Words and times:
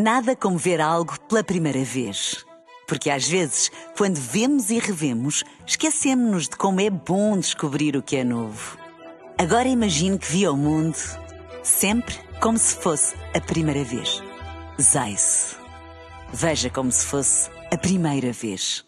Nada 0.00 0.36
como 0.36 0.56
ver 0.56 0.80
algo 0.80 1.18
pela 1.22 1.42
primeira 1.42 1.82
vez. 1.82 2.46
Porque 2.86 3.10
às 3.10 3.26
vezes, 3.26 3.68
quando 3.96 4.14
vemos 4.14 4.70
e 4.70 4.78
revemos, 4.78 5.42
esquecemos-nos 5.66 6.44
de 6.44 6.56
como 6.56 6.80
é 6.80 6.88
bom 6.88 7.36
descobrir 7.36 7.96
o 7.96 8.02
que 8.02 8.14
é 8.14 8.22
novo. 8.22 8.78
Agora 9.36 9.66
imagine 9.66 10.16
que 10.16 10.30
viu 10.30 10.52
o 10.52 10.56
mundo 10.56 10.96
sempre 11.64 12.14
como 12.40 12.56
se 12.56 12.76
fosse 12.76 13.16
a 13.34 13.40
primeira 13.40 13.82
vez. 13.82 14.22
Zais. 14.80 15.56
Veja 16.32 16.70
como 16.70 16.92
se 16.92 17.04
fosse 17.04 17.50
a 17.72 17.76
primeira 17.76 18.32
vez. 18.32 18.84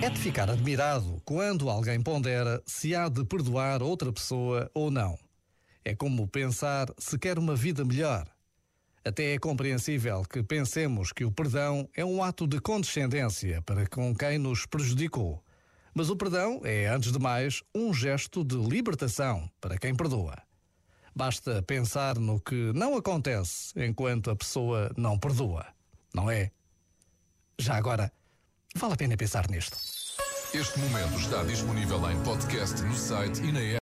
É 0.00 0.08
de 0.08 0.20
ficar 0.20 0.48
admirado 0.48 1.20
quando 1.24 1.68
alguém 1.68 2.00
pondera 2.00 2.62
se 2.64 2.94
há 2.94 3.08
de 3.08 3.24
perdoar 3.24 3.82
outra 3.82 4.12
pessoa 4.12 4.70
ou 4.72 4.88
não. 4.88 5.18
É 5.84 5.94
como 5.94 6.26
pensar 6.26 6.88
se 6.96 7.18
quer 7.18 7.38
uma 7.38 7.54
vida 7.54 7.84
melhor. 7.84 8.26
Até 9.04 9.34
é 9.34 9.38
compreensível 9.38 10.22
que 10.22 10.42
pensemos 10.42 11.12
que 11.12 11.26
o 11.26 11.30
perdão 11.30 11.86
é 11.94 12.02
um 12.02 12.22
ato 12.22 12.46
de 12.46 12.58
condescendência 12.58 13.60
para 13.62 13.86
com 13.86 14.14
quem 14.14 14.38
nos 14.38 14.64
prejudicou. 14.64 15.44
Mas 15.94 16.08
o 16.08 16.16
perdão 16.16 16.62
é, 16.64 16.86
antes 16.86 17.12
de 17.12 17.18
mais, 17.18 17.62
um 17.74 17.92
gesto 17.92 18.42
de 18.42 18.56
libertação 18.56 19.48
para 19.60 19.76
quem 19.76 19.94
perdoa. 19.94 20.36
Basta 21.14 21.62
pensar 21.62 22.18
no 22.18 22.40
que 22.40 22.72
não 22.72 22.96
acontece 22.96 23.72
enquanto 23.76 24.30
a 24.30 24.36
pessoa 24.36 24.90
não 24.96 25.18
perdoa, 25.18 25.66
não 26.12 26.30
é? 26.30 26.50
Já 27.58 27.76
agora, 27.76 28.10
vale 28.74 28.94
a 28.94 28.96
pena 28.96 29.16
pensar 29.16 29.48
nisto. 29.50 29.76
Este 30.52 30.78
momento 30.78 31.18
está 31.18 31.44
disponível 31.44 32.10
em 32.10 32.20
podcast 32.24 32.82
no 32.82 32.94
site 32.96 33.42
e 33.42 33.52
na 33.52 33.60
app. 33.60 33.83